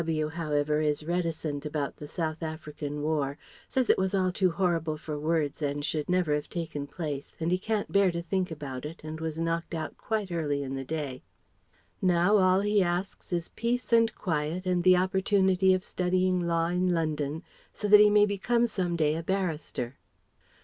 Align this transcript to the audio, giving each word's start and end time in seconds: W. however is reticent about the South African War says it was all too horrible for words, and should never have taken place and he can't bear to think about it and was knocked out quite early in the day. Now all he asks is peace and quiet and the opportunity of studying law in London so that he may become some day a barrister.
W. 0.03 0.29
however 0.29 0.81
is 0.81 1.03
reticent 1.03 1.63
about 1.63 1.97
the 1.97 2.07
South 2.07 2.41
African 2.41 3.03
War 3.03 3.37
says 3.67 3.87
it 3.87 3.99
was 3.99 4.15
all 4.15 4.31
too 4.31 4.49
horrible 4.49 4.97
for 4.97 5.19
words, 5.19 5.61
and 5.61 5.85
should 5.85 6.09
never 6.09 6.33
have 6.33 6.49
taken 6.49 6.87
place 6.87 7.37
and 7.39 7.51
he 7.51 7.59
can't 7.59 7.91
bear 7.91 8.11
to 8.11 8.23
think 8.23 8.49
about 8.49 8.83
it 8.83 9.03
and 9.03 9.21
was 9.21 9.37
knocked 9.39 9.75
out 9.75 9.97
quite 9.99 10.31
early 10.31 10.63
in 10.63 10.73
the 10.73 10.83
day. 10.83 11.21
Now 12.01 12.37
all 12.37 12.61
he 12.61 12.81
asks 12.81 13.31
is 13.31 13.49
peace 13.49 13.93
and 13.93 14.11
quiet 14.15 14.65
and 14.65 14.83
the 14.83 14.97
opportunity 14.97 15.71
of 15.71 15.83
studying 15.83 16.47
law 16.47 16.69
in 16.69 16.91
London 16.95 17.43
so 17.71 17.87
that 17.87 17.99
he 17.99 18.09
may 18.09 18.25
become 18.25 18.65
some 18.65 18.95
day 18.95 19.15
a 19.15 19.21
barrister. 19.21 19.99